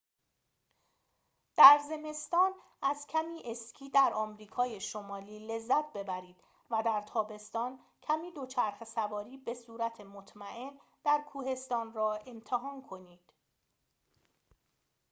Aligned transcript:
در 1.57 1.79
زمستان 1.89 2.51
از 2.81 3.07
کمی 3.09 3.41
اسکی 3.45 3.89
در 3.89 4.11
آمریکای 4.15 4.79
شمالی 4.79 5.47
لذت 5.47 5.93
ببرید 5.93 6.35
و 6.71 6.81
در 6.85 7.01
تابستان 7.01 7.79
کمی 8.01 8.31
دوچرخه‌سواری 8.31 9.37
بصورت 9.37 10.01
مطمئن 10.01 10.71
در 11.03 11.23
کوهستان 11.29 11.93
را 11.93 12.13
امتحان 12.25 12.81
کنید 12.81 13.33